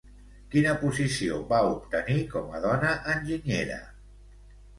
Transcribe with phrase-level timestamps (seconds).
[0.53, 3.79] Quina posició va obtenir com a dona enginyera?